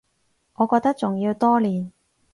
[0.55, 1.91] 我覺得仲要多練